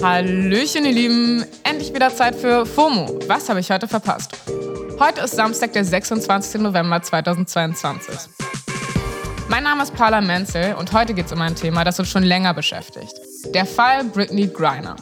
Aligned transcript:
Hallöchen, 0.00 0.84
ihr 0.84 0.92
Lieben. 0.92 1.44
Endlich 1.64 1.92
wieder 1.92 2.14
Zeit 2.14 2.36
für 2.36 2.64
FOMO. 2.64 3.18
Was 3.26 3.48
habe 3.48 3.58
ich 3.58 3.70
heute 3.70 3.88
verpasst? 3.88 4.38
Heute 5.00 5.22
ist 5.22 5.34
Samstag, 5.34 5.72
der 5.72 5.84
26. 5.84 6.60
November 6.60 7.02
2022. 7.02 8.14
Mein 9.48 9.64
Name 9.64 9.82
ist 9.82 9.92
Paula 9.94 10.20
Menzel 10.20 10.76
und 10.78 10.92
heute 10.92 11.14
geht 11.14 11.26
es 11.26 11.32
um 11.32 11.40
ein 11.40 11.56
Thema, 11.56 11.82
das 11.82 11.98
uns 11.98 12.08
schon 12.08 12.22
länger 12.22 12.54
beschäftigt. 12.54 13.12
Der 13.52 13.66
Fall 13.66 14.04
Britney 14.04 14.46
Griner. 14.46 14.94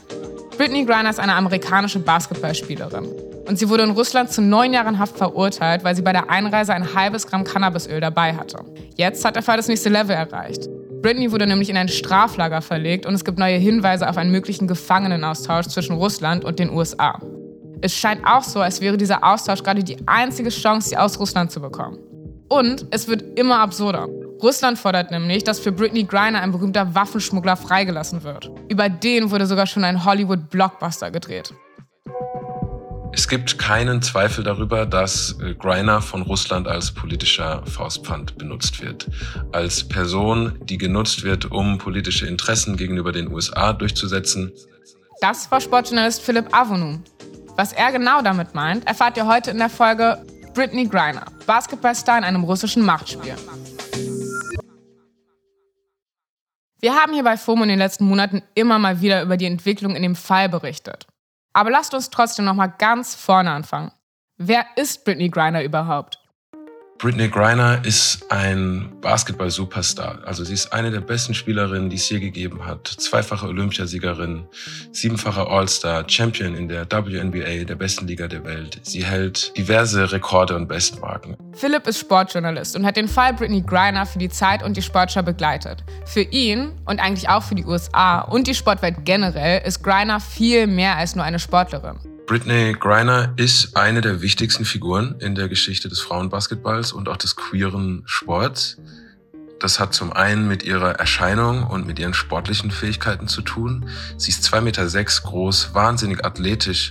Britney 0.57 0.87
Griner 0.87 1.11
ist 1.11 1.21
eine 1.21 1.35
amerikanische 1.35 1.99
Basketballspielerin. 1.99 3.07
Und 3.47 3.59
sie 3.59 3.69
wurde 3.69 3.83
in 3.83 3.91
Russland 3.91 4.33
zu 4.33 4.41
neun 4.41 4.73
Jahren 4.73 4.99
Haft 4.99 5.19
verurteilt, 5.19 5.85
weil 5.85 5.95
sie 5.95 6.03
bei 6.03 6.13
der 6.13 6.31
Einreise 6.31 6.73
ein 6.73 6.95
halbes 6.95 7.27
Gramm 7.27 7.45
Cannabisöl 7.45 8.01
dabei 8.01 8.35
hatte. 8.35 8.65
Jetzt 8.95 9.25
hat 9.27 9.37
der 9.37 9.43
Fall 9.43 9.59
das 9.59 9.69
nächste 9.69 9.91
Level 9.91 10.17
erreicht. 10.17 10.69
Britney 11.07 11.31
wurde 11.31 11.47
nämlich 11.47 11.71
in 11.71 11.77
ein 11.77 11.89
Straflager 11.89 12.61
verlegt 12.63 13.07
und 13.07 13.15
es 13.15 13.25
gibt 13.25 13.39
neue 13.39 13.59
Hinweise 13.59 14.11
auf 14.11 14.17
einen 14.17 14.33
möglichen 14.33 14.67
Gefangenenaustausch 14.67 15.69
zwischen 15.69 15.95
Russland 15.95 16.45
und 16.45 16.59
den 16.59 16.69
USA. 16.69 17.21
Es 17.81 17.95
scheint 17.95 18.27
auch 18.27 18.43
so, 18.43 18.59
als 18.59 18.81
wäre 18.81 18.97
dieser 18.97 19.23
Austausch 19.23 19.63
gerade 19.63 19.85
die 19.85 19.99
einzige 20.07 20.49
Chance, 20.49 20.89
sie 20.89 20.97
aus 20.97 21.21
Russland 21.21 21.53
zu 21.53 21.61
bekommen. 21.61 22.01
Und 22.49 22.87
es 22.91 23.07
wird 23.07 23.39
immer 23.39 23.61
absurder. 23.61 24.09
Russland 24.43 24.81
fordert 24.81 25.13
nämlich, 25.13 25.45
dass 25.45 25.61
für 25.61 25.71
Britney 25.71 26.03
Griner 26.03 26.43
ein 26.43 26.51
berühmter 26.51 26.97
Waffenschmuggler 26.97 27.57
freigelassen 27.57 28.25
wird. 28.25 28.51
Über 28.69 28.89
den 28.89 29.31
wurde 29.31 29.47
sogar 29.47 29.69
schon 29.69 29.85
ein 29.85 30.05
Hollywood-Blockbuster 30.05 31.13
gedreht. 31.13 31.55
Es 33.17 33.29
gibt 33.29 33.59
keinen 33.59 34.03
Zweifel 34.03 34.45
darüber, 34.45 34.85
dass 34.85 35.37
äh, 35.41 35.55
Greiner 35.55 36.03
von 36.03 36.21
Russland 36.21 36.69
als 36.69 36.93
politischer 36.93 37.63
Faustpfand 37.65 38.37
benutzt 38.37 38.83
wird. 38.83 39.07
Als 39.53 39.89
Person, 39.89 40.59
die 40.65 40.77
genutzt 40.77 41.25
wird, 41.25 41.51
um 41.51 41.79
politische 41.79 42.27
Interessen 42.27 42.77
gegenüber 42.77 43.13
den 43.13 43.33
USA 43.33 43.73
durchzusetzen. 43.73 44.53
Das 45.23 45.51
war 45.51 45.63
Sportjournalist 45.63 46.21
Philipp 46.21 46.55
Avonu. 46.55 46.99
Was 47.57 47.73
er 47.73 47.91
genau 47.91 48.21
damit 48.21 48.55
meint, 48.55 48.87
erfahrt 48.87 49.17
ihr 49.17 49.27
heute 49.27 49.51
in 49.51 49.59
der 49.59 49.71
Folge 49.71 50.23
Britney 50.53 50.87
Griner, 50.87 51.25
Basketballstar 51.47 52.19
in 52.19 52.25
einem 52.25 52.45
russischen 52.45 52.85
Machtspiel. 52.85 53.35
Wir 56.81 56.95
haben 56.95 57.15
hier 57.15 57.25
bei 57.25 57.39
FOMO 57.39 57.63
in 57.63 57.71
den 57.71 57.79
letzten 57.79 58.05
Monaten 58.05 58.43
immer 58.55 58.79
mal 58.79 59.01
wieder 59.01 59.23
über 59.23 59.39
die 59.39 59.47
Entwicklung 59.47 59.97
in 59.97 60.03
dem 60.03 60.17
Fall 60.17 60.51
berichtet. 60.51 61.07
Aber 61.57 61.71
lasst 61.71 61.95
uns 61.95 62.11
trotzdem 62.11 62.45
noch 62.45 62.53
mal 62.53 62.67
ganz 62.67 63.15
vorne 63.15 63.51
anfangen. 63.51 63.91
Wer 64.37 64.67
ist 64.77 65.07
Britney 65.07 65.31
Griner 65.31 65.63
überhaupt? 65.63 66.23
Britney 66.99 67.29
Griner 67.29 67.85
ist 67.85 68.25
ein 68.31 68.91
Basketball-Superstar. 69.03 70.21
Also 70.25 70.45
sie 70.45 70.55
ist 70.55 70.73
eine 70.73 70.91
der 70.91 71.01
besten 71.01 71.35
Spielerinnen, 71.35 71.91
die 71.91 71.97
es 71.97 72.09
je 72.09 72.19
gegeben 72.19 72.65
hat. 72.65 72.87
Zweifache 72.89 73.47
Olympiasiegerin, 73.47 74.47
siebenfache 74.93 75.47
All-Star, 75.47 76.09
Champion 76.09 76.55
in 76.55 76.69
der 76.69 76.87
WNBA, 76.91 77.65
der 77.65 77.75
besten 77.75 78.07
Liga 78.07 78.29
der 78.29 78.45
Welt. 78.45 78.81
Sie 78.83 79.05
hält 79.05 79.55
diverse 79.59 80.11
Rekorde 80.11 80.57
und 80.57 80.69
Bestmarken. 80.69 81.37
Philipp 81.53 81.87
ist 81.87 81.99
Sportjournalist 81.99 82.75
und 82.77 82.87
hat 82.87 82.97
den 82.97 83.09
Fall 83.09 83.35
Britney 83.35 83.61
Griner 83.61 84.07
für 84.07 84.19
die 84.19 84.31
Zeit 84.31 84.63
und 84.63 84.75
die 84.75 84.83
Sportschau 84.83 85.23
begleitet. 85.23 85.85
Für 86.07 86.23
ihn 86.23 86.73
und 86.87 86.99
eigentlich 86.99 87.29
auch 87.29 87.43
für 87.43 87.55
die 87.55 87.67
USA 87.67 88.21
und 88.21 88.47
die 88.47 88.55
Sportwelt 88.55 89.05
generell 89.05 89.61
ist 89.67 89.83
Griner 89.83 90.19
viel 90.19 90.67
mehr 90.67 90.97
als 90.97 91.15
nur 91.15 91.27
eine 91.27 91.39
Sportlerin. 91.39 92.16
Britney 92.27 92.73
Griner 92.73 93.33
ist 93.37 93.77
eine 93.77 94.01
der 94.01 94.21
wichtigsten 94.21 94.65
Figuren 94.65 95.15
in 95.21 95.37
der 95.37 95.49
Geschichte 95.49 95.89
des 95.89 96.01
Frauenbasketballs 96.01 96.93
und 96.93 97.09
auch 97.09 97.17
des 97.17 97.37
queeren 97.37 98.03
Sports. 98.05 98.79
Das 99.61 99.79
hat 99.79 99.95
zum 99.95 100.13
einen 100.13 100.49
mit 100.49 100.65
ihrer 100.65 100.97
Erscheinung 100.97 101.63
und 101.63 101.87
mit 101.87 102.01
ihren 102.01 102.15
sportlichen 102.15 102.73
Fähigkeiten 102.73 103.29
zu 103.29 103.43
tun. 103.43 103.89
Sie 104.17 104.33
ist 104.33 104.43
zwei 104.43 104.61
Meter 104.61 104.89
sechs 104.89 105.23
groß, 105.23 105.73
wahnsinnig 105.73 106.25
athletisch. 106.25 106.91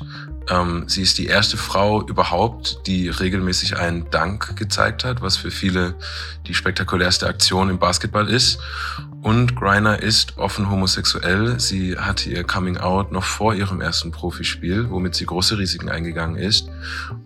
Ähm, 0.49 0.85
sie 0.87 1.01
ist 1.01 1.17
die 1.17 1.25
erste 1.25 1.57
Frau 1.57 2.01
überhaupt, 2.07 2.87
die 2.87 3.09
regelmäßig 3.09 3.77
einen 3.77 4.09
Dank 4.11 4.55
gezeigt 4.55 5.03
hat, 5.03 5.21
was 5.21 5.35
für 5.35 5.51
viele 5.51 5.95
die 6.47 6.53
spektakulärste 6.53 7.27
Aktion 7.27 7.69
im 7.69 7.77
Basketball 7.77 8.29
ist. 8.29 8.59
Und 9.25 9.55
Griner 9.55 10.03
ist 10.03 10.37
offen 10.37 10.69
homosexuell. 10.69 11.59
Sie 11.59 11.97
hatte 11.97 12.29
ihr 12.29 12.43
Coming 12.43 12.77
Out 12.77 13.11
noch 13.11 13.23
vor 13.23 13.55
ihrem 13.55 13.81
ersten 13.81 14.11
Profispiel, 14.11 14.91
womit 14.91 15.15
sie 15.15 15.25
große 15.25 15.57
Risiken 15.57 15.89
eingegangen 15.89 16.35
ist. 16.35 16.69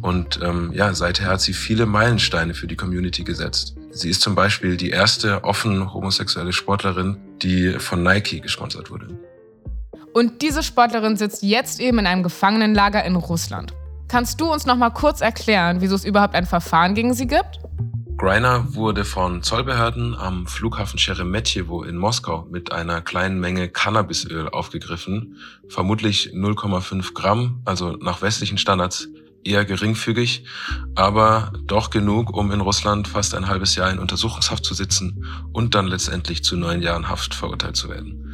Und 0.01 0.39
ähm, 0.41 0.71
ja, 0.73 0.93
seither 0.93 1.27
hat 1.27 1.41
sie 1.41 1.51
viele 1.51 1.85
Meilensteine 1.85 2.53
für 2.53 2.67
die 2.67 2.77
Community 2.77 3.25
gesetzt. 3.25 3.75
Sie 3.91 4.09
ist 4.09 4.21
zum 4.21 4.33
Beispiel 4.33 4.77
die 4.77 4.91
erste 4.91 5.43
offen 5.43 5.93
homosexuelle 5.93 6.53
Sportlerin, 6.53 7.17
die 7.41 7.73
von 7.79 8.01
Nike 8.01 8.39
gesponsert 8.39 8.89
wurde. 8.89 9.09
Und 10.13 10.41
diese 10.41 10.63
Sportlerin 10.63 11.17
sitzt 11.17 11.43
jetzt 11.43 11.81
eben 11.81 11.99
in 11.99 12.07
einem 12.07 12.23
Gefangenenlager 12.23 13.03
in 13.03 13.17
Russland. 13.17 13.73
Kannst 14.07 14.39
du 14.39 14.49
uns 14.49 14.65
noch 14.65 14.77
mal 14.77 14.91
kurz 14.91 15.19
erklären, 15.19 15.81
wieso 15.81 15.95
es 15.95 16.05
überhaupt 16.05 16.33
ein 16.33 16.45
Verfahren 16.45 16.95
gegen 16.95 17.13
sie 17.13 17.27
gibt? 17.27 17.59
Greiner 18.19 18.75
wurde 18.75 19.05
von 19.05 19.43
Zollbehörden 19.43 20.13
am 20.13 20.45
Flughafen 20.45 20.99
Sheremetyevo 20.99 21.83
in 21.83 21.95
Moskau 21.95 22.45
mit 22.51 22.73
einer 22.73 22.99
kleinen 22.99 23.39
Menge 23.39 23.69
Cannabisöl 23.69 24.49
aufgegriffen, 24.49 25.37
vermutlich 25.69 26.33
0,5 26.33 27.13
Gramm, 27.13 27.61
also 27.63 27.91
nach 27.91 28.21
westlichen 28.21 28.57
Standards 28.57 29.07
eher 29.45 29.63
geringfügig, 29.63 30.43
aber 30.95 31.53
doch 31.63 31.91
genug, 31.91 32.35
um 32.35 32.51
in 32.51 32.59
Russland 32.59 33.07
fast 33.07 33.33
ein 33.33 33.47
halbes 33.47 33.75
Jahr 33.75 33.89
in 33.89 33.99
Untersuchungshaft 33.99 34.65
zu 34.65 34.73
sitzen 34.73 35.25
und 35.53 35.73
dann 35.73 35.87
letztendlich 35.87 36.43
zu 36.43 36.57
neun 36.57 36.81
Jahren 36.81 37.07
Haft 37.07 37.33
verurteilt 37.33 37.77
zu 37.77 37.87
werden. 37.87 38.28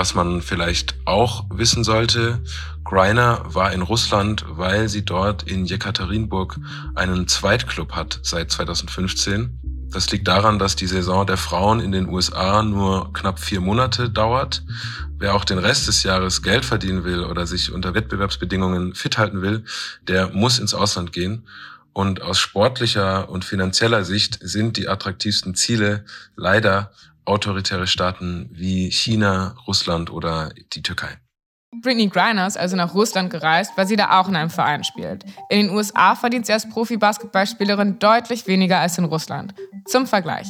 Was 0.00 0.14
man 0.14 0.40
vielleicht 0.40 0.94
auch 1.04 1.44
wissen 1.50 1.84
sollte, 1.84 2.42
Greiner 2.84 3.42
war 3.44 3.70
in 3.74 3.82
Russland, 3.82 4.46
weil 4.48 4.88
sie 4.88 5.04
dort 5.04 5.42
in 5.42 5.66
Jekaterinburg 5.66 6.58
einen 6.94 7.28
Zweitclub 7.28 7.92
hat 7.92 8.18
seit 8.22 8.50
2015. 8.50 9.60
Das 9.92 10.10
liegt 10.10 10.26
daran, 10.26 10.58
dass 10.58 10.74
die 10.74 10.86
Saison 10.86 11.26
der 11.26 11.36
Frauen 11.36 11.80
in 11.80 11.92
den 11.92 12.08
USA 12.08 12.62
nur 12.62 13.12
knapp 13.12 13.38
vier 13.38 13.60
Monate 13.60 14.08
dauert. 14.08 14.62
Wer 15.18 15.34
auch 15.34 15.44
den 15.44 15.58
Rest 15.58 15.86
des 15.86 16.02
Jahres 16.02 16.40
Geld 16.40 16.64
verdienen 16.64 17.04
will 17.04 17.22
oder 17.22 17.46
sich 17.46 17.70
unter 17.70 17.92
Wettbewerbsbedingungen 17.92 18.94
fit 18.94 19.18
halten 19.18 19.42
will, 19.42 19.66
der 20.08 20.30
muss 20.30 20.58
ins 20.58 20.72
Ausland 20.72 21.12
gehen. 21.12 21.46
Und 21.92 22.22
aus 22.22 22.38
sportlicher 22.38 23.28
und 23.28 23.44
finanzieller 23.44 24.04
Sicht 24.04 24.38
sind 24.40 24.78
die 24.78 24.88
attraktivsten 24.88 25.54
Ziele 25.54 26.06
leider 26.36 26.90
autoritäre 27.24 27.86
Staaten 27.86 28.48
wie 28.52 28.90
China, 28.90 29.54
Russland 29.66 30.10
oder 30.10 30.50
die 30.74 30.82
Türkei. 30.82 31.18
Britney 31.82 32.08
Griner 32.08 32.46
ist 32.46 32.58
also 32.58 32.76
nach 32.76 32.94
Russland 32.94 33.30
gereist, 33.30 33.72
weil 33.76 33.86
sie 33.86 33.96
da 33.96 34.20
auch 34.20 34.28
in 34.28 34.34
einem 34.34 34.50
Verein 34.50 34.82
spielt. 34.82 35.24
In 35.48 35.66
den 35.66 35.70
USA 35.70 36.16
verdient 36.16 36.44
sie 36.46 36.52
als 36.52 36.68
Profi-Basketballspielerin 36.68 37.98
deutlich 38.00 38.46
weniger 38.48 38.80
als 38.80 38.98
in 38.98 39.04
Russland. 39.04 39.54
Zum 39.86 40.06
Vergleich. 40.06 40.48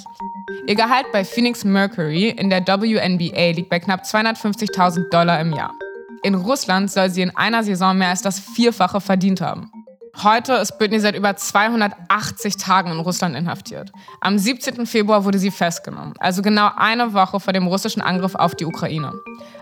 Ihr 0.67 0.75
Gehalt 0.75 1.07
bei 1.13 1.25
Phoenix 1.25 1.63
Mercury 1.63 2.31
in 2.31 2.49
der 2.49 2.67
WNBA 2.67 3.51
liegt 3.51 3.69
bei 3.69 3.79
knapp 3.79 4.03
250.000 4.05 5.11
Dollar 5.11 5.41
im 5.41 5.53
Jahr. 5.53 5.75
In 6.23 6.35
Russland 6.35 6.91
soll 6.91 7.11
sie 7.11 7.23
in 7.23 7.37
einer 7.37 7.65
Saison 7.65 7.97
mehr 7.97 8.09
als 8.09 8.23
das 8.23 8.41
Vierfache 8.41 9.01
verdient 9.01 9.41
haben. 9.41 9.71
Heute 10.17 10.55
ist 10.55 10.77
Britney 10.79 11.01
seit 11.01 11.15
über 11.15 11.37
280 11.37 12.57
Tagen 12.57 12.91
in 12.91 13.01
Russland 13.01 13.37
inhaftiert. 13.37 13.91
Am 14.21 14.39
17. 14.39 14.87
Februar 14.87 15.25
wurde 15.25 15.39
sie 15.39 15.51
festgenommen, 15.51 16.15
also 16.19 16.43
genau 16.43 16.71
eine 16.77 17.15
Woche 17.15 17.41
vor 17.41 17.53
dem 17.53 17.67
russischen 17.67 18.03
Angriff 18.03 18.35
auf 18.35 18.55
die 18.55 18.67
Ukraine. 18.67 19.13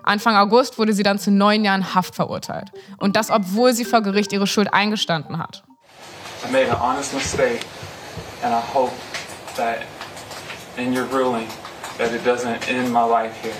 Anfang 0.02 0.36
August 0.36 0.78
wurde 0.78 0.92
sie 0.92 1.02
dann 1.02 1.18
zu 1.18 1.30
neun 1.30 1.64
Jahren 1.64 1.94
Haft 1.94 2.14
verurteilt. 2.14 2.70
Und 2.98 3.14
das, 3.16 3.30
obwohl 3.30 3.72
sie 3.74 3.84
vor 3.84 4.00
Gericht 4.00 4.32
ihre 4.32 4.46
Schuld 4.46 4.72
eingestanden 4.72 5.38
hat. 5.38 5.64
I 6.48 6.52
made 6.52 6.70
an 6.70 6.80
honest 6.80 7.14
mistake 7.14 7.60
and 8.42 8.52
I 8.52 8.62
hope 8.74 8.92
that 9.56 9.82
in 10.76 10.96
your 10.96 11.06
ruling 11.12 11.46
that 11.98 12.12
it 12.12 12.24
doesn't 12.24 12.68
end 12.68 12.92
my 12.92 13.04
life 13.04 13.34
here. 13.42 13.54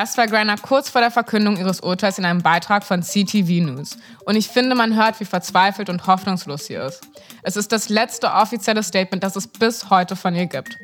Das 0.00 0.16
war 0.16 0.28
Griner 0.28 0.54
kurz 0.56 0.88
vor 0.88 1.00
der 1.00 1.10
Verkündung 1.10 1.56
ihres 1.56 1.80
Urteils 1.80 2.18
in 2.18 2.24
einem 2.24 2.40
Beitrag 2.40 2.84
von 2.84 3.02
CTV 3.02 3.64
News. 3.64 3.98
Und 4.24 4.36
ich 4.36 4.46
finde, 4.46 4.76
man 4.76 4.94
hört, 4.94 5.18
wie 5.18 5.24
verzweifelt 5.24 5.90
und 5.90 6.06
hoffnungslos 6.06 6.66
sie 6.66 6.74
ist. 6.74 7.00
Es 7.42 7.56
ist 7.56 7.72
das 7.72 7.88
letzte 7.88 8.30
offizielle 8.30 8.84
Statement, 8.84 9.24
das 9.24 9.34
es 9.34 9.48
bis 9.48 9.90
heute 9.90 10.14
von 10.14 10.36
ihr 10.36 10.46
gibt. 10.46 10.78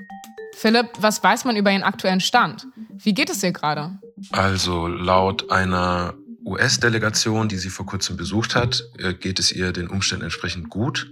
Philipp, 0.56 0.88
was 0.98 1.22
weiß 1.22 1.44
man 1.44 1.54
über 1.54 1.70
ihren 1.70 1.84
aktuellen 1.84 2.18
Stand? 2.18 2.66
Wie 2.88 3.14
geht 3.14 3.30
es 3.30 3.40
ihr 3.44 3.52
gerade? 3.52 3.96
Also 4.32 4.88
laut 4.88 5.48
einer 5.48 6.14
US-Delegation, 6.44 7.48
die 7.48 7.58
sie 7.58 7.70
vor 7.70 7.86
kurzem 7.86 8.16
besucht 8.16 8.56
hat, 8.56 8.82
äh, 8.98 9.14
geht 9.14 9.38
es 9.38 9.52
ihr 9.52 9.70
den 9.70 9.86
Umständen 9.86 10.24
entsprechend 10.24 10.70
gut. 10.70 11.08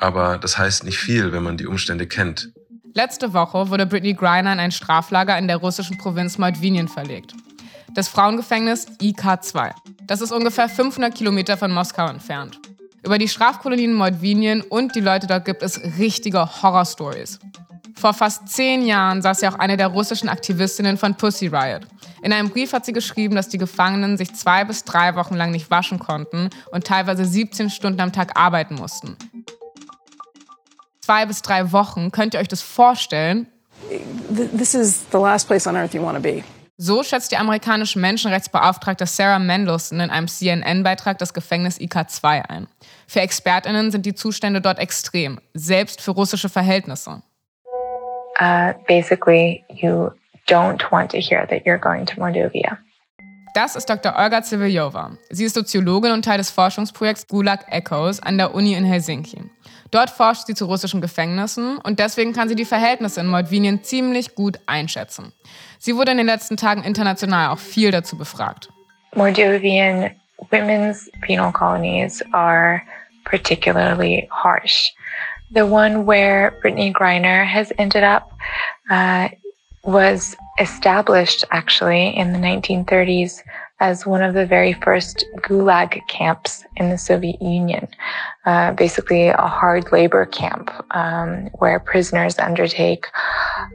Aber 0.00 0.36
das 0.38 0.58
heißt 0.58 0.82
nicht 0.82 0.98
viel, 0.98 1.30
wenn 1.30 1.44
man 1.44 1.56
die 1.56 1.68
Umstände 1.68 2.08
kennt. 2.08 2.50
Letzte 2.94 3.32
Woche 3.32 3.70
wurde 3.70 3.86
Britney 3.86 4.14
Griner 4.14 4.52
in 4.52 4.58
ein 4.58 4.72
Straflager 4.72 5.38
in 5.38 5.46
der 5.46 5.58
russischen 5.58 5.96
Provinz 5.98 6.38
Mordvinien 6.38 6.88
verlegt. 6.88 7.34
Das 7.94 8.08
Frauengefängnis 8.08 8.86
IK2. 9.00 9.70
Das 10.06 10.20
ist 10.20 10.32
ungefähr 10.32 10.68
500 10.68 11.14
Kilometer 11.14 11.56
von 11.56 11.70
Moskau 11.70 12.08
entfernt. 12.08 12.58
Über 13.04 13.18
die 13.18 13.28
Strafkolonien 13.28 13.94
Mordvinien 13.94 14.62
und 14.62 14.94
die 14.96 15.00
Leute 15.00 15.28
dort 15.28 15.44
gibt 15.44 15.62
es 15.62 15.80
richtige 15.98 16.62
Horrorstories. 16.62 17.38
Vor 17.94 18.12
fast 18.12 18.48
zehn 18.48 18.84
Jahren 18.84 19.22
saß 19.22 19.40
ja 19.42 19.52
auch 19.52 19.58
eine 19.58 19.76
der 19.76 19.88
russischen 19.88 20.28
Aktivistinnen 20.28 20.96
von 20.96 21.14
Pussy 21.14 21.46
Riot. 21.46 21.82
In 22.22 22.32
einem 22.32 22.50
Brief 22.50 22.72
hat 22.72 22.86
sie 22.86 22.92
geschrieben, 22.92 23.36
dass 23.36 23.48
die 23.48 23.58
Gefangenen 23.58 24.16
sich 24.16 24.34
zwei 24.34 24.64
bis 24.64 24.84
drei 24.84 25.14
Wochen 25.14 25.34
lang 25.34 25.52
nicht 25.52 25.70
waschen 25.70 25.98
konnten 25.98 26.50
und 26.72 26.86
teilweise 26.86 27.24
17 27.24 27.70
Stunden 27.70 28.00
am 28.00 28.12
Tag 28.12 28.38
arbeiten 28.38 28.74
mussten. 28.74 29.16
Zwei 31.10 31.26
bis 31.26 31.42
drei 31.42 31.72
Wochen, 31.72 32.12
könnt 32.12 32.34
ihr 32.34 32.40
euch 32.40 32.46
das 32.46 32.62
vorstellen? 32.62 33.48
This 34.56 34.74
is 34.74 35.06
the 35.10 35.18
last 35.18 35.48
place 35.48 35.66
on 35.66 35.74
earth 35.74 35.92
you 35.92 36.00
want 36.00 36.14
to 36.14 36.22
be. 36.22 36.44
So 36.76 37.02
schätzt 37.02 37.32
die 37.32 37.36
amerikanische 37.36 37.98
Menschenrechtsbeauftragte 37.98 39.06
Sarah 39.06 39.40
Mendelsohn 39.40 39.98
in 39.98 40.08
einem 40.08 40.28
CNN-Beitrag 40.28 41.18
das 41.18 41.34
Gefängnis 41.34 41.80
IK2 41.80 42.48
ein. 42.48 42.68
Für 43.08 43.22
ExpertInnen 43.22 43.90
sind 43.90 44.06
die 44.06 44.14
Zustände 44.14 44.60
dort 44.60 44.78
extrem, 44.78 45.40
selbst 45.52 46.00
für 46.00 46.12
russische 46.12 46.48
Verhältnisse. 46.48 47.22
Uh, 48.40 48.72
basically, 48.86 49.64
you 49.68 50.12
don't 50.46 50.92
want 50.92 51.10
to 51.10 51.18
hear 51.18 51.44
that 51.48 51.66
you're 51.66 51.76
going 51.76 52.06
to 52.06 52.20
Mordovia. 52.20 52.78
Das 53.54 53.74
ist 53.74 53.90
Dr. 53.90 54.16
Olga 54.16 54.42
Ziviljova. 54.42 55.12
Sie 55.28 55.44
ist 55.44 55.54
Soziologin 55.54 56.12
und 56.12 56.24
Teil 56.24 56.38
des 56.38 56.50
Forschungsprojekts 56.50 57.26
Gulag 57.26 57.66
Echoes 57.68 58.20
an 58.20 58.38
der 58.38 58.54
Uni 58.54 58.74
in 58.74 58.84
Helsinki. 58.84 59.42
Dort 59.90 60.10
forscht 60.10 60.46
sie 60.46 60.54
zu 60.54 60.66
russischen 60.66 61.00
Gefängnissen 61.00 61.78
und 61.78 61.98
deswegen 61.98 62.32
kann 62.32 62.48
sie 62.48 62.54
die 62.54 62.64
Verhältnisse 62.64 63.20
in 63.20 63.26
Mordvinien 63.26 63.82
ziemlich 63.82 64.36
gut 64.36 64.60
einschätzen. 64.66 65.32
Sie 65.78 65.96
wurde 65.96 66.12
in 66.12 66.18
den 66.18 66.26
letzten 66.26 66.56
Tagen 66.56 66.84
international 66.84 67.50
auch 67.50 67.58
viel 67.58 67.90
dazu 67.90 68.16
befragt. 68.16 68.68
Mordovian 69.16 70.10
women's 70.50 71.10
penal 71.22 71.50
colonies 71.50 72.22
are 72.32 72.82
particularly 73.24 74.28
harsh. 74.30 74.92
The 75.52 75.66
one 75.66 76.06
where 76.06 76.52
Brittany 76.62 76.92
Griner 76.92 77.44
has 77.44 77.72
ended 77.76 78.04
up 78.04 78.30
uh, 78.88 79.28
was 79.82 80.36
established 80.60 81.44
actually 81.50 82.14
in 82.16 82.32
the 82.32 82.38
1930s 82.38 83.42
as 83.80 84.06
one 84.06 84.22
of 84.22 84.34
the 84.34 84.44
very 84.44 84.74
first 84.74 85.24
gulag 85.38 86.06
camps 86.06 86.64
in 86.76 86.90
the 86.90 86.98
Soviet 86.98 87.40
Union, 87.40 87.88
uh, 88.44 88.72
basically 88.72 89.28
a 89.28 89.46
hard 89.46 89.90
labor 89.90 90.26
camp 90.26 90.70
um, 90.90 91.48
where 91.58 91.80
prisoners 91.80 92.38
undertake 92.38 93.06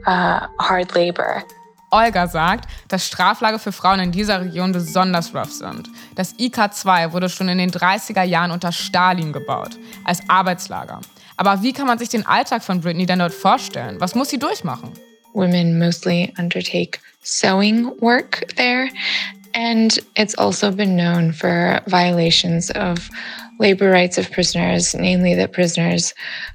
uh, 0.06 0.46
hard 0.60 0.94
labor. 0.94 1.42
Olga 1.90 2.26
sagt, 2.26 2.68
dass 2.88 3.06
Straflager 3.06 3.58
für 3.58 3.72
Frauen 3.72 4.00
in 4.00 4.12
dieser 4.12 4.40
Region 4.40 4.72
besonders 4.72 5.34
rough 5.34 5.52
sind. 5.52 5.88
Das 6.14 6.34
IK2 6.34 7.12
wurde 7.12 7.28
schon 7.28 7.48
in 7.48 7.58
den 7.58 7.70
30er 7.70 8.22
Jahren 8.22 8.50
unter 8.50 8.72
Stalin 8.72 9.32
gebaut, 9.32 9.78
als 10.04 10.20
Arbeitslager. 10.28 11.00
Aber 11.36 11.62
wie 11.62 11.72
kann 11.72 11.86
man 11.86 11.98
sich 11.98 12.08
den 12.08 12.26
Alltag 12.26 12.62
von 12.62 12.80
Britney 12.80 13.06
denn 13.06 13.18
dort 13.18 13.34
vorstellen? 13.34 14.00
Was 14.00 14.14
muss 14.14 14.30
sie 14.30 14.38
durchmachen? 14.38 14.92
Women 15.36 15.78
mostly 15.78 16.32
undertake 16.38 16.98
sewing 17.22 17.96
work 18.00 18.44
there. 18.56 18.88
And 19.54 19.98
it's 20.16 20.34
also 20.34 20.70
been 20.70 20.96
known 20.96 21.32
for 21.32 21.80
violations 21.86 22.70
of 22.70 23.08
labor 23.58 23.90
rights 23.90 24.18
of 24.18 24.30
prisoners, 24.30 24.94
namely 24.94 25.34
that 25.34 25.52
prisoners 25.52 26.14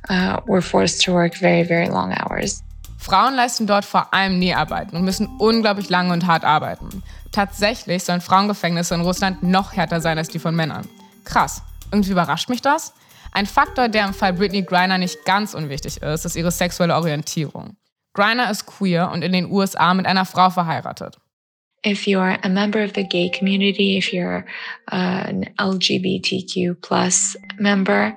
uh, 0.10 0.42
were 0.48 0.62
forced 0.62 1.02
to 1.06 1.14
work 1.14 1.36
very, 1.36 1.64
very 1.64 1.88
long 1.90 2.14
hours. 2.14 2.64
Frauen 2.98 3.36
leisten 3.36 3.66
dort 3.66 3.86
vor 3.86 4.14
allem 4.14 4.38
Näharbeiten 4.38 4.96
und 4.96 5.04
müssen 5.04 5.28
unglaublich 5.40 5.90
lange 5.90 6.14
und 6.14 6.28
hart 6.28 6.44
arbeiten. 6.44 7.02
Tatsächlich 7.32 8.04
sollen 8.04 8.22
Frauengefängnisse 8.22 8.94
in 8.94 9.02
Russland 9.02 9.42
noch 9.42 9.74
härter 9.74 10.02
sein 10.02 10.20
als 10.20 10.28
die 10.28 10.38
von 10.38 10.56
Männern. 10.56 10.88
Krass. 11.24 11.64
Irgendwie 11.92 12.12
überrascht 12.12 12.50
mich 12.50 12.62
das. 12.62 12.94
Ein 13.32 13.48
Faktor, 13.48 13.90
der 13.90 14.06
im 14.06 14.14
Fall 14.14 14.34
Britney 14.34 14.62
Griner 14.62 14.98
nicht 14.98 15.26
ganz 15.26 15.54
unwichtig 15.54 16.02
ist, 16.02 16.26
ist 16.26 16.36
ihre 16.36 16.52
sexuelle 16.52 16.96
Orientierung. 16.96 17.76
Griner 18.14 18.50
ist 18.50 18.66
queer 18.66 19.10
und 19.12 19.24
in 19.24 19.32
den 19.32 19.50
USA 19.52 19.94
mit 19.94 20.06
einer 20.06 20.26
Frau 20.26 20.50
verheiratet. 20.50 21.18
If 21.84 22.06
you're 22.06 22.38
a 22.44 22.50
member 22.50 22.84
of 22.84 22.94
the 22.94 23.04
gay 23.04 23.30
community, 23.30 23.98
if 23.98 24.14
you're 24.14 24.46
uh, 24.92 25.24
an 25.26 25.50
LGBTQ 25.58 26.80
plus 26.82 27.36
member, 27.58 28.16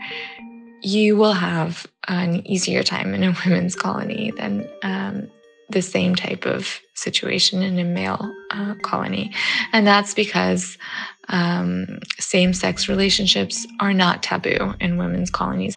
you 0.82 1.16
will 1.16 1.32
have 1.32 1.86
an 2.08 2.46
easier 2.46 2.82
time 2.82 3.14
in 3.14 3.24
a 3.24 3.34
women's 3.44 3.74
colony 3.74 4.32
than 4.36 4.68
um, 4.82 5.30
the 5.70 5.80
same 5.80 6.14
type 6.14 6.44
of 6.44 6.80
situation 6.94 7.62
in 7.62 7.78
a 7.78 7.84
male 7.84 8.30
uh, 8.50 8.74
colony. 8.82 9.32
And 9.72 9.86
that's 9.86 10.12
because 10.12 10.76
um, 11.28 12.00
same 12.18 12.52
sex 12.52 12.86
relationships 12.88 13.66
are 13.80 13.94
not 13.94 14.22
taboo 14.22 14.74
in 14.78 14.98
women's 14.98 15.30
colonies. 15.30 15.74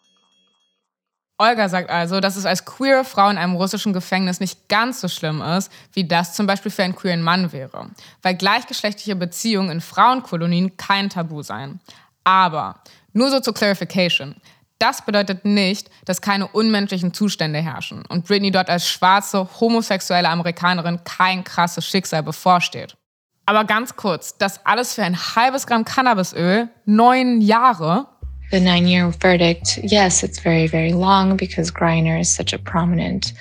Olga 1.39 1.69
sagt 1.69 1.91
also, 1.91 2.19
dass 2.19 2.35
es 2.35 2.47
als 2.47 2.65
queere 2.65 3.05
Frau 3.05 3.29
in 3.29 3.37
einem 3.37 3.55
russischen 3.55 3.93
Gefängnis 3.93 4.39
nicht 4.39 4.67
ganz 4.69 5.01
so 5.01 5.07
schlimm 5.07 5.41
ist, 5.41 5.71
wie 5.93 6.07
das 6.07 6.33
zum 6.33 6.47
Beispiel 6.47 6.71
für 6.71 6.83
einen 6.83 6.95
queeren 6.95 7.21
Mann 7.21 7.51
wäre, 7.51 7.89
weil 8.23 8.35
gleichgeschlechtliche 8.35 9.15
Beziehungen 9.15 9.69
in 9.69 9.81
Frauenkolonien 9.81 10.77
kein 10.77 11.09
Tabu 11.09 11.43
seien. 11.43 11.79
Aber, 12.23 12.81
nur 13.13 13.29
so 13.29 13.39
zur 13.39 13.53
Clarification, 13.53 14.35
das 14.79 15.05
bedeutet 15.05 15.45
nicht, 15.45 15.89
dass 16.05 16.21
keine 16.21 16.47
unmenschlichen 16.47 17.13
Zustände 17.13 17.59
herrschen 17.59 18.03
und 18.07 18.25
Britney 18.25 18.51
dort 18.51 18.69
als 18.69 18.87
schwarze, 18.87 19.47
homosexuelle 19.59 20.29
Amerikanerin 20.29 21.03
kein 21.03 21.43
krasses 21.43 21.85
Schicksal 21.85 22.23
bevorsteht. 22.23 22.97
Aber 23.45 23.63
ganz 23.63 23.95
kurz, 23.95 24.37
das 24.37 24.65
alles 24.65 24.93
für 24.93 25.03
ein 25.03 25.17
halbes 25.17 25.67
Gramm 25.67 25.85
Cannabisöl, 25.85 26.67
neun 26.85 27.41
Jahre, 27.41 28.07
the 28.51 28.59
nine 28.59 28.87
year 28.87 29.09
verdict, 29.09 29.79
yes, 29.83 30.23
it's 30.23 30.39
very, 30.39 30.67
very 30.67 30.93
long 30.93 31.35
because 31.35 31.71
Greiner 31.71 32.19
is 32.19 32.33
such 32.33 32.53
a 32.53 32.59
prominent 32.59 33.33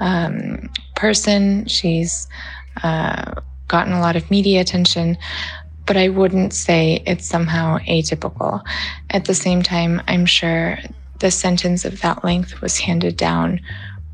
um, 0.00 0.68
person. 0.96 1.66
She's 1.66 2.28
uh, 2.82 3.40
gotten 3.68 3.92
a 3.92 4.00
lot 4.00 4.16
of 4.16 4.30
media 4.30 4.60
attention, 4.60 5.16
but 5.86 5.96
I 5.96 6.08
wouldn't 6.08 6.52
say 6.52 7.02
it's 7.06 7.26
somehow 7.26 7.78
atypical. 7.78 8.62
At 9.10 9.24
the 9.24 9.34
same 9.34 9.62
time, 9.62 10.02
I'm 10.08 10.26
sure 10.26 10.78
the 11.20 11.30
sentence 11.30 11.84
of 11.84 12.00
that 12.00 12.24
length 12.24 12.60
was 12.60 12.78
handed 12.78 13.16
down 13.16 13.60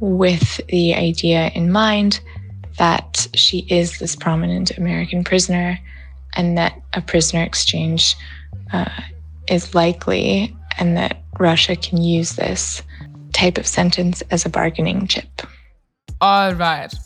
with 0.01 0.61
the 0.69 0.95
idea 0.95 1.49
in 1.55 1.73
mind 1.73 2.21
that 2.79 3.27
she 3.35 3.61
is 3.71 3.99
this 3.99 4.15
prominent 4.15 4.77
American 4.77 5.25
prisoner 5.25 5.79
and 6.35 6.59
that 6.59 6.81
a 6.93 7.01
prisoner 7.01 7.43
exchange 7.43 8.15
uh, 8.73 8.91
is 9.49 9.75
likely 9.75 10.55
and 10.79 10.97
that 10.97 11.17
Russia 11.39 11.77
can 11.77 12.03
use 12.03 12.37
this 12.37 12.83
type 13.33 13.59
of 13.59 13.67
sentence 13.67 14.23
as 14.31 14.47
a 14.47 14.49
bargaining 14.49 15.07
chip. 15.07 15.47
Alright. 16.21 16.97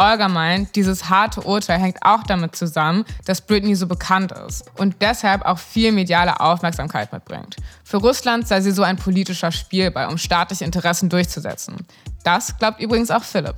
Olga 0.00 0.28
meint, 0.28 0.76
dieses 0.76 1.10
harte 1.10 1.40
Urteil 1.40 1.80
hängt 1.80 1.96
auch 2.02 2.22
damit 2.22 2.54
zusammen, 2.54 3.04
dass 3.24 3.40
Britney 3.40 3.74
so 3.74 3.88
bekannt 3.88 4.30
ist 4.46 4.64
und 4.78 4.94
deshalb 5.00 5.42
auch 5.44 5.58
viel 5.58 5.90
mediale 5.90 6.38
Aufmerksamkeit 6.38 7.12
mitbringt. 7.12 7.56
Für 7.82 7.96
Russland 7.96 8.46
sei 8.46 8.60
sie 8.60 8.70
so 8.70 8.84
ein 8.84 8.96
politischer 8.96 9.50
Spielball, 9.50 10.06
um 10.06 10.16
staatliche 10.16 10.64
Interessen 10.64 11.08
durchzusetzen. 11.08 11.84
Das 12.22 12.56
glaubt 12.58 12.80
übrigens 12.80 13.10
auch 13.10 13.24
Philipp. 13.24 13.56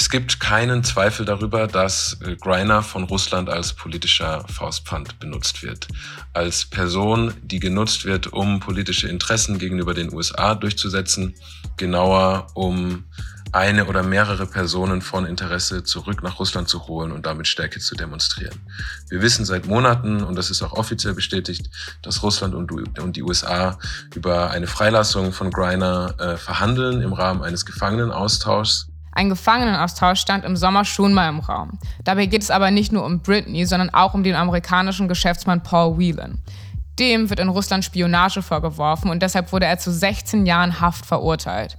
Es 0.00 0.10
gibt 0.10 0.38
keinen 0.38 0.84
Zweifel 0.84 1.26
darüber, 1.26 1.66
dass 1.66 2.18
äh, 2.24 2.36
Greiner 2.36 2.84
von 2.84 3.02
Russland 3.02 3.50
als 3.50 3.72
politischer 3.72 4.44
Faustpfand 4.48 5.18
benutzt 5.18 5.64
wird. 5.64 5.88
Als 6.32 6.64
Person, 6.66 7.34
die 7.42 7.58
genutzt 7.58 8.04
wird, 8.04 8.32
um 8.32 8.60
politische 8.60 9.08
Interessen 9.08 9.58
gegenüber 9.58 9.94
den 9.94 10.14
USA 10.14 10.54
durchzusetzen, 10.54 11.34
genauer 11.76 12.46
um 12.54 13.06
eine 13.50 13.86
oder 13.86 14.04
mehrere 14.04 14.46
Personen 14.46 15.02
von 15.02 15.26
Interesse 15.26 15.82
zurück 15.82 16.22
nach 16.22 16.38
Russland 16.38 16.68
zu 16.68 16.86
holen 16.86 17.10
und 17.10 17.26
damit 17.26 17.48
Stärke 17.48 17.80
zu 17.80 17.96
demonstrieren. 17.96 18.60
Wir 19.08 19.20
wissen 19.20 19.44
seit 19.44 19.66
Monaten, 19.66 20.22
und 20.22 20.36
das 20.36 20.50
ist 20.50 20.62
auch 20.62 20.74
offiziell 20.74 21.14
bestätigt, 21.14 21.70
dass 22.02 22.22
Russland 22.22 22.54
und 22.54 23.16
die 23.16 23.22
USA 23.22 23.78
über 24.14 24.50
eine 24.50 24.68
Freilassung 24.68 25.32
von 25.32 25.50
Greiner 25.50 26.14
äh, 26.18 26.36
verhandeln 26.36 27.00
im 27.02 27.12
Rahmen 27.12 27.42
eines 27.42 27.66
Gefangenenaustauschs. 27.66 28.87
Ein 29.18 29.30
Gefangenenaustausch 29.30 30.20
stand 30.20 30.44
im 30.44 30.56
Sommer 30.56 30.84
schon 30.84 31.12
mal 31.12 31.28
im 31.28 31.40
Raum. 31.40 31.80
Dabei 32.04 32.26
geht 32.26 32.40
es 32.42 32.52
aber 32.52 32.70
nicht 32.70 32.92
nur 32.92 33.04
um 33.04 33.18
Britney, 33.18 33.66
sondern 33.66 33.90
auch 33.90 34.14
um 34.14 34.22
den 34.22 34.36
amerikanischen 34.36 35.08
Geschäftsmann 35.08 35.64
Paul 35.64 35.98
Whelan. 35.98 36.38
Dem 37.00 37.28
wird 37.28 37.40
in 37.40 37.48
Russland 37.48 37.84
Spionage 37.84 38.42
vorgeworfen 38.42 39.10
und 39.10 39.20
deshalb 39.20 39.50
wurde 39.50 39.66
er 39.66 39.76
zu 39.76 39.90
16 39.90 40.46
Jahren 40.46 40.80
Haft 40.80 41.04
verurteilt. 41.04 41.76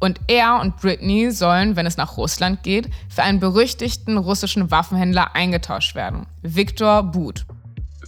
Und 0.00 0.20
er 0.28 0.60
und 0.60 0.76
Britney 0.76 1.30
sollen, 1.30 1.76
wenn 1.76 1.86
es 1.86 1.96
nach 1.96 2.18
Russland 2.18 2.62
geht, 2.62 2.90
für 3.08 3.22
einen 3.22 3.40
berüchtigten 3.40 4.18
russischen 4.18 4.70
Waffenhändler 4.70 5.34
eingetauscht 5.34 5.94
werden. 5.94 6.26
Viktor 6.42 7.04
But. 7.04 7.46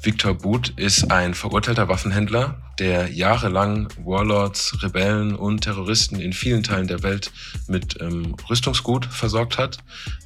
Viktor 0.02 0.34
But 0.34 0.74
ist 0.76 1.10
ein 1.10 1.32
verurteilter 1.32 1.88
Waffenhändler, 1.88 2.60
der 2.78 3.10
jahrelang 3.10 3.88
Warlords, 4.04 4.82
Rebellen 4.82 5.34
und 5.34 5.62
Terroristen 5.62 6.20
in 6.20 6.32
vielen 6.32 6.62
Teilen 6.62 6.86
der 6.86 7.02
Welt 7.02 7.32
mit 7.66 8.00
ähm, 8.00 8.36
Rüstungsgut 8.48 9.06
versorgt 9.06 9.58
hat. 9.58 9.78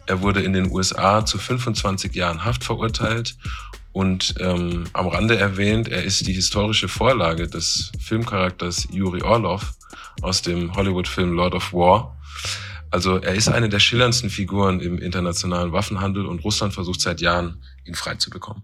Er 0.06 0.22
wurde 0.22 0.42
in 0.42 0.52
den 0.52 0.70
USA 0.70 1.24
zu 1.24 1.38
25 1.38 2.14
Jahren 2.14 2.44
Haft 2.44 2.64
verurteilt 2.64 3.36
und 3.92 4.34
ähm, 4.40 4.84
am 4.92 5.08
Rande 5.08 5.36
erwähnt, 5.36 5.88
er 5.88 6.02
ist 6.02 6.26
die 6.26 6.32
historische 6.32 6.88
Vorlage 6.88 7.48
des 7.48 7.92
Filmcharakters 8.00 8.88
Yuri 8.90 9.22
Orlov 9.22 9.72
aus 10.22 10.42
dem 10.42 10.74
Hollywood-Film 10.74 11.32
Lord 11.32 11.54
of 11.54 11.72
War. 11.72 12.16
Also 12.90 13.16
er 13.16 13.34
ist 13.34 13.48
eine 13.48 13.68
der 13.68 13.80
schillerndsten 13.80 14.28
Figuren 14.28 14.80
im 14.80 14.98
internationalen 14.98 15.72
Waffenhandel 15.72 16.26
und 16.26 16.44
Russland 16.44 16.74
versucht 16.74 17.00
seit 17.00 17.20
Jahren, 17.20 17.62
ihn 17.84 17.94
freizubekommen. 17.94 18.62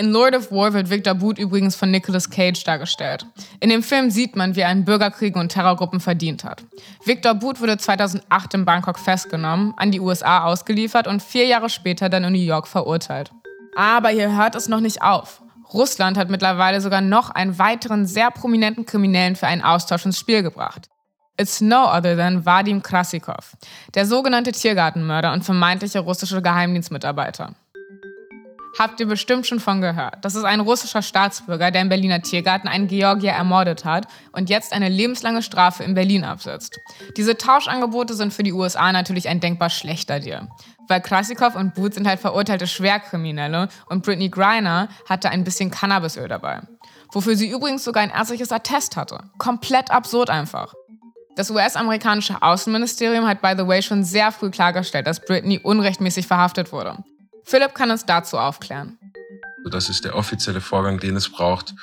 In 0.00 0.12
Lord 0.12 0.34
of 0.34 0.50
War 0.50 0.72
wird 0.72 0.88
Victor 0.88 1.12
Boot 1.12 1.38
übrigens 1.38 1.76
von 1.76 1.90
Nicolas 1.90 2.30
Cage 2.30 2.64
dargestellt. 2.64 3.26
In 3.60 3.68
dem 3.68 3.82
Film 3.82 4.10
sieht 4.10 4.34
man, 4.34 4.56
wie 4.56 4.60
er 4.60 4.68
einen 4.68 4.86
Bürgerkrieg 4.86 5.36
und 5.36 5.50
Terrorgruppen 5.50 6.00
verdient 6.00 6.42
hat. 6.42 6.64
Victor 7.04 7.34
Boot 7.34 7.60
wurde 7.60 7.76
2008 7.76 8.54
in 8.54 8.64
Bangkok 8.64 8.98
festgenommen, 8.98 9.74
an 9.76 9.90
die 9.90 10.00
USA 10.00 10.44
ausgeliefert 10.44 11.06
und 11.06 11.22
vier 11.22 11.44
Jahre 11.44 11.68
später 11.68 12.08
dann 12.08 12.24
in 12.24 12.32
New 12.32 12.38
York 12.38 12.66
verurteilt. 12.66 13.30
Aber 13.76 14.08
hier 14.08 14.34
hört 14.34 14.54
es 14.54 14.68
noch 14.68 14.80
nicht 14.80 15.02
auf. 15.02 15.42
Russland 15.74 16.16
hat 16.16 16.30
mittlerweile 16.30 16.80
sogar 16.80 17.02
noch 17.02 17.28
einen 17.28 17.58
weiteren 17.58 18.06
sehr 18.06 18.30
prominenten 18.30 18.86
Kriminellen 18.86 19.36
für 19.36 19.48
einen 19.48 19.60
Austausch 19.60 20.06
ins 20.06 20.18
Spiel 20.18 20.42
gebracht. 20.42 20.88
It's 21.36 21.60
no 21.60 21.84
other 21.84 22.16
than 22.16 22.46
Vadim 22.46 22.82
Krasikov, 22.82 23.54
der 23.94 24.06
sogenannte 24.06 24.52
Tiergartenmörder 24.52 25.34
und 25.34 25.44
vermeintliche 25.44 25.98
russische 25.98 26.40
Geheimdienstmitarbeiter. 26.40 27.54
Habt 28.78 29.00
ihr 29.00 29.06
bestimmt 29.06 29.46
schon 29.46 29.60
von 29.60 29.80
gehört. 29.80 30.24
Das 30.24 30.34
ist 30.34 30.44
ein 30.44 30.60
russischer 30.60 31.02
Staatsbürger, 31.02 31.70
der 31.70 31.82
im 31.82 31.88
Berliner 31.88 32.22
Tiergarten 32.22 32.68
einen 32.68 32.86
Georgier 32.86 33.32
ermordet 33.32 33.84
hat 33.84 34.06
und 34.32 34.48
jetzt 34.48 34.72
eine 34.72 34.88
lebenslange 34.88 35.42
Strafe 35.42 35.82
in 35.82 35.94
Berlin 35.94 36.24
absitzt. 36.24 36.78
Diese 37.16 37.36
Tauschangebote 37.36 38.14
sind 38.14 38.32
für 38.32 38.42
die 38.42 38.52
USA 38.52 38.92
natürlich 38.92 39.28
ein 39.28 39.40
denkbar 39.40 39.70
schlechter 39.70 40.20
Deal. 40.20 40.48
Weil 40.88 41.00
Krasikov 41.00 41.54
und 41.56 41.74
Booth 41.74 41.94
sind 41.94 42.06
halt 42.06 42.20
verurteilte 42.20 42.66
Schwerkriminelle 42.66 43.68
und 43.86 44.04
Britney 44.04 44.28
Griner 44.28 44.88
hatte 45.08 45.30
ein 45.30 45.44
bisschen 45.44 45.70
Cannabisöl 45.70 46.28
dabei. 46.28 46.62
Wofür 47.12 47.36
sie 47.36 47.50
übrigens 47.50 47.84
sogar 47.84 48.02
ein 48.02 48.10
ärztliches 48.10 48.52
Attest 48.52 48.96
hatte. 48.96 49.20
Komplett 49.38 49.90
absurd 49.90 50.30
einfach. 50.30 50.74
Das 51.36 51.50
US-amerikanische 51.50 52.42
Außenministerium 52.42 53.26
hat, 53.26 53.40
by 53.40 53.54
the 53.56 53.66
way, 53.66 53.82
schon 53.82 54.04
sehr 54.04 54.32
früh 54.32 54.50
klargestellt, 54.50 55.06
dass 55.06 55.24
Britney 55.24 55.58
unrechtmäßig 55.58 56.26
verhaftet 56.26 56.72
wurde. 56.72 56.98
Philipp 57.50 57.74
kann 57.74 57.90
uns 57.90 58.06
dazu 58.06 58.38
aufklären. 58.38 58.96
Das 59.72 59.88
ist 59.88 60.04
der 60.04 60.14
offizielle 60.14 60.60
Vorgang, 60.60 61.00
den 61.00 61.16
es 61.16 61.28
braucht, 61.28 61.74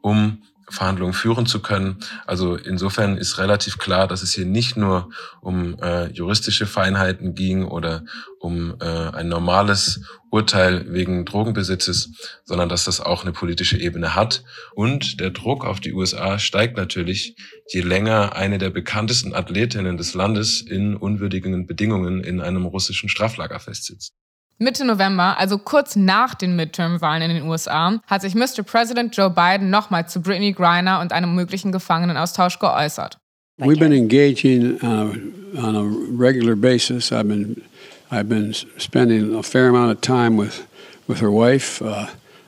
um 0.00 0.44
Verhandlungen 0.68 1.14
führen 1.14 1.46
zu 1.46 1.60
können. 1.60 1.98
Also 2.26 2.54
insofern 2.54 3.18
ist 3.18 3.38
relativ 3.38 3.78
klar, 3.78 4.06
dass 4.06 4.22
es 4.22 4.32
hier 4.34 4.46
nicht 4.46 4.76
nur 4.76 5.10
um 5.40 5.80
äh, 5.80 6.06
juristische 6.12 6.66
Feinheiten 6.66 7.34
ging 7.34 7.64
oder 7.64 8.04
um 8.38 8.76
äh, 8.80 8.84
ein 8.84 9.28
normales 9.28 10.00
Urteil 10.30 10.92
wegen 10.92 11.24
Drogenbesitzes, 11.24 12.10
sondern 12.44 12.68
dass 12.68 12.84
das 12.84 13.00
auch 13.00 13.22
eine 13.22 13.32
politische 13.32 13.78
Ebene 13.78 14.14
hat. 14.14 14.44
Und 14.74 15.18
der 15.18 15.30
Druck 15.30 15.64
auf 15.64 15.80
die 15.80 15.92
USA 15.92 16.38
steigt 16.38 16.76
natürlich, 16.76 17.34
je 17.72 17.80
länger 17.80 18.36
eine 18.36 18.58
der 18.58 18.70
bekanntesten 18.70 19.34
Athletinnen 19.34 19.96
des 19.96 20.14
Landes 20.14 20.60
in 20.60 20.94
unwürdigen 20.94 21.66
Bedingungen 21.66 22.22
in 22.22 22.40
einem 22.40 22.64
russischen 22.64 23.08
Straflager 23.08 23.58
festsitzt. 23.58 24.14
Mitte 24.58 24.86
November, 24.86 25.36
also 25.38 25.58
kurz 25.58 25.96
nach 25.96 26.34
den 26.34 26.56
Midterm-Wahlen 26.56 27.22
in 27.22 27.36
den 27.36 27.48
USA, 27.48 28.00
hat 28.06 28.22
sich 28.22 28.34
Mr. 28.34 28.62
President 28.62 29.14
Joe 29.14 29.28
Biden 29.28 29.68
nochmal 29.68 30.08
zu 30.08 30.20
Brittany 30.20 30.52
Griner 30.52 31.00
und 31.00 31.12
einem 31.12 31.34
möglichen 31.34 31.72
Gefangenenaustausch 31.72 32.58
geäußert. 32.58 33.18
We've 33.58 33.78
been 33.78 33.92
engaging 33.92 34.78
uh, 34.82 35.12
on 35.58 35.76
a 35.76 35.82
regular 36.18 36.56
basis. 36.56 37.10
I've 37.10 37.28
been, 37.28 37.62
I've 38.10 38.28
been 38.28 38.54
spending 38.78 39.34
a 39.34 39.42
fair 39.42 39.68
amount 39.68 39.92
of 39.92 40.00
time 40.00 40.36
with, 40.36 40.66
with 41.06 41.20
her 41.20 41.30
wife 41.30 41.82
uh, 41.82 42.06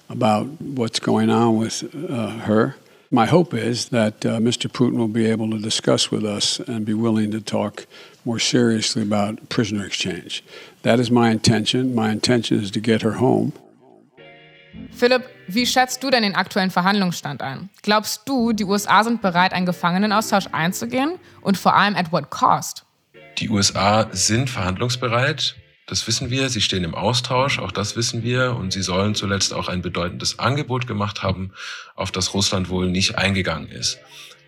about 0.09 0.47
what's 0.61 1.00
going 1.00 1.31
on 1.31 1.59
with 1.59 1.85
uh, 2.11 2.41
her. 2.47 2.77
My 3.11 3.25
hope 3.25 3.55
is 3.55 3.88
that 3.88 4.27
uh, 4.27 4.38
Mr. 4.38 4.71
Putin 4.71 4.99
will 4.99 5.09
be 5.09 5.25
able 5.25 5.50
to 5.50 5.59
discuss 5.59 6.11
with 6.11 6.25
us 6.25 6.61
and 6.61 6.85
be 6.85 6.93
willing 6.93 7.31
to 7.31 7.41
talk 7.41 7.87
more 8.27 8.38
seriously 8.38 9.00
about 9.00 9.49
prisoner 9.49 9.87
exchange. 9.87 10.45
That 10.83 11.00
is 11.00 11.11
my 11.11 11.31
intention. 11.31 11.95
My 11.95 12.11
intention 12.11 12.61
is 12.61 12.71
to 12.73 12.81
get 12.81 13.00
her 13.00 13.12
home. 13.12 13.55
Philipp, 14.93 15.25
wie 15.49 15.65
schätzt 15.65 16.03
du 16.03 16.11
denn 16.11 16.23
den 16.23 16.35
aktuellen 16.35 16.71
Verhandlungsstand 16.71 17.41
ein? 17.41 17.71
Glaubst 17.83 18.29
du, 18.29 18.53
die 18.53 18.65
USA 18.65 19.03
sind 19.03 19.23
bereit, 19.23 19.55
einen 19.55 19.65
Gefangenenaustausch 19.65 20.49
einzugehen? 20.53 21.19
Und 21.41 21.57
vor 21.57 21.75
allem 21.75 21.97
at 21.97 22.12
what 22.12 22.29
cost? 22.29 22.85
Die 23.38 23.49
USA 23.49 24.09
sind 24.12 24.50
verhandlungsbereit. 24.50 25.57
Das 25.88 26.07
wissen 26.07 26.30
wir. 26.30 26.50
Sie 26.50 26.61
stehen 26.61 26.85
im 26.85 26.95
Austausch. 26.95 27.59
Auch 27.59 27.73
das 27.73 27.97
wissen 27.97 28.23
wir. 28.23 28.54
Und 28.54 28.73
sie 28.75 28.83
sollen 28.83 29.14
zuletzt 29.14 29.54
auch 29.54 29.68
ein 29.68 29.80
bedeutendes 29.80 30.38
Angebot 30.38 30.87
gemacht 30.87 31.23
haben, 31.23 31.52
auf 31.97 32.12
das 32.12 32.35
Russland 32.35 32.68
wohl 32.68 32.90
nicht 32.90 33.16
eingegangen 33.16 33.71
ist. 33.71 33.99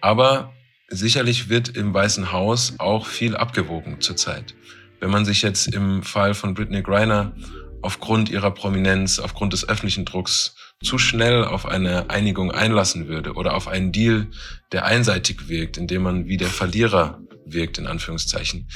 Aber 0.02 0.52
sicherlich 0.88 1.48
wird 1.48 1.70
im 1.70 1.94
Weißen 1.94 2.30
Haus 2.30 2.74
auch 2.78 3.06
viel 3.06 3.36
abgewogen 3.36 4.02
zurzeit. 4.02 4.54
Wenn 5.00 5.10
man 5.10 5.24
sich 5.24 5.40
jetzt 5.40 5.68
im 5.68 6.02
Fall 6.02 6.34
von 6.34 6.52
Britney 6.52 6.82
Griner 6.82 7.32
aufgrund 7.80 8.28
ihrer 8.28 8.50
Prominenz, 8.50 9.18
aufgrund 9.18 9.54
des 9.54 9.66
öffentlichen 9.66 10.04
Drucks 10.04 10.54
zu 10.82 10.98
schnell 10.98 11.44
auf 11.44 11.64
eine 11.64 12.10
Einigung 12.10 12.50
einlassen 12.52 13.08
würde 13.08 13.32
oder 13.32 13.54
auf 13.54 13.66
einen 13.66 13.92
Deal, 13.92 14.26
der 14.72 14.84
einseitig 14.84 15.48
wirkt, 15.48 15.78
indem 15.78 16.02
man 16.02 16.26
wie 16.26 16.36
der 16.36 16.48
Verlierer 16.48 17.18
wirkt, 17.46 17.78
in 17.78 17.86
Anführungszeichen, 17.86 18.68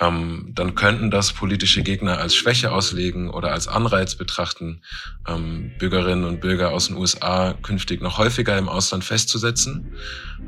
ähm, 0.00 0.52
dann 0.54 0.74
könnten 0.74 1.10
das 1.10 1.32
politische 1.32 1.82
Gegner 1.82 2.18
als 2.18 2.36
Schwäche 2.36 2.72
auslegen 2.72 3.30
oder 3.30 3.52
als 3.52 3.68
Anreiz 3.68 4.14
betrachten, 4.14 4.82
ähm, 5.26 5.72
Bürgerinnen 5.78 6.24
und 6.24 6.40
Bürger 6.40 6.70
aus 6.70 6.88
den 6.88 6.96
USA 6.96 7.54
künftig 7.62 8.00
noch 8.00 8.18
häufiger 8.18 8.56
im 8.56 8.68
Ausland 8.68 9.04
festzusetzen. 9.04 9.94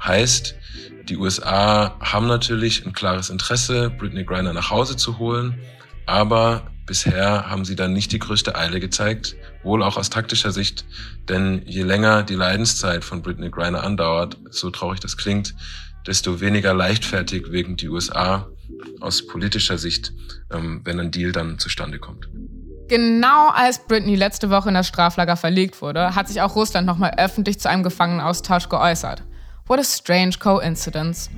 Heißt, 0.03 0.55
die 1.09 1.17
USA 1.17 1.99
haben 2.01 2.27
natürlich 2.27 2.87
ein 2.87 2.93
klares 2.93 3.31
Interesse, 3.31 3.91
Britney 3.91 4.25
Griner 4.25 4.53
nach 4.53 4.71
Hause 4.71 4.97
zu 4.97 5.19
holen, 5.19 5.59
aber 6.07 6.71
bisher 6.87 7.49
haben 7.49 7.65
sie 7.65 7.77
dann 7.77 7.93
nicht 7.93 8.13
die 8.13 8.19
größte 8.19 8.55
Eile 8.55 8.81
gezeigt, 8.81 9.37
wohl 9.63 9.83
auch 9.83 9.97
aus 9.97 10.11
taktischer 10.11 10.53
Sicht, 10.53 10.85
denn 11.29 11.63
je 11.67 11.83
länger 11.83 12.23
die 12.23 12.35
Leidenszeit 12.35 13.05
von 13.05 13.23
Britney 13.23 13.51
Griner 13.51 13.83
andauert, 13.83 14.37
so 14.51 14.71
traurig 14.71 15.01
das 15.01 15.17
klingt, 15.17 15.55
desto 16.07 16.41
weniger 16.41 16.75
leichtfertig 16.75 17.51
wegen 17.51 17.77
die 17.77 17.89
USA 17.89 18.49
aus 19.01 19.27
politischer 19.27 19.79
Sicht, 19.79 20.13
ähm, 20.53 20.81
wenn 20.85 21.01
ein 21.01 21.11
Deal 21.11 21.33
dann 21.33 21.59
zustande 21.59 21.99
kommt. 21.99 22.29
Genau 22.89 23.51
als 23.51 23.87
Britney 23.87 24.17
letzte 24.17 24.51
Woche 24.51 24.69
in 24.69 24.75
das 24.75 24.89
Straflager 24.89 25.37
verlegt 25.37 25.81
wurde, 25.81 26.15
hat 26.15 26.29
sich 26.29 26.41
auch 26.43 26.57
Russland 26.57 26.87
nochmal 26.87 27.13
öffentlich 27.19 27.61
zu 27.61 27.69
einem 27.69 27.85
Gefangenenaustausch 27.85 28.69
geäußert. 28.69 29.23
What 29.67 29.79
a 29.79 29.85
strange 29.85 30.33
coincidence. 30.41 31.31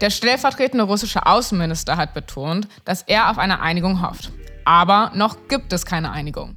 Der 0.00 0.10
stellvertretende 0.10 0.84
russische 0.84 1.24
Außenminister 1.24 1.96
hat 1.96 2.12
betont, 2.12 2.66
dass 2.84 3.02
er 3.02 3.30
auf 3.30 3.38
eine 3.38 3.60
Einigung 3.60 4.02
hofft. 4.02 4.32
Aber 4.64 5.12
noch 5.14 5.48
gibt 5.48 5.72
es 5.72 5.86
keine 5.86 6.10
Einigung. 6.10 6.56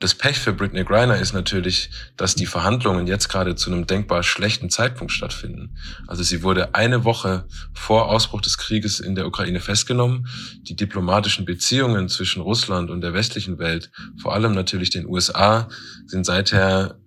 Das 0.00 0.14
Pech 0.14 0.38
für 0.38 0.52
Britney 0.52 0.84
Griner 0.84 1.16
ist 1.16 1.32
natürlich, 1.32 1.90
dass 2.16 2.36
die 2.36 2.46
Verhandlungen 2.46 3.08
jetzt 3.08 3.28
gerade 3.28 3.56
zu 3.56 3.72
einem 3.72 3.84
denkbar 3.84 4.22
schlechten 4.22 4.70
Zeitpunkt 4.70 5.12
stattfinden. 5.12 5.76
Also 6.06 6.22
sie 6.22 6.44
wurde 6.44 6.76
eine 6.76 7.02
Woche 7.02 7.48
vor 7.74 8.08
Ausbruch 8.08 8.40
des 8.40 8.58
Krieges 8.58 9.00
in 9.00 9.16
der 9.16 9.26
Ukraine 9.26 9.58
festgenommen. 9.58 10.28
Die 10.62 10.76
diplomatischen 10.76 11.44
Beziehungen 11.44 12.08
zwischen 12.08 12.42
Russland 12.42 12.90
und 12.90 13.00
der 13.00 13.12
westlichen 13.12 13.58
Welt, 13.58 13.90
vor 14.22 14.34
allem 14.34 14.52
natürlich 14.52 14.90
den 14.90 15.04
USA, 15.04 15.68
sind 16.06 16.24
seither 16.24 17.00